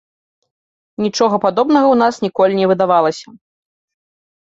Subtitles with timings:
[1.03, 3.29] Нічога падобнага ў нас ніколі не выдавалася.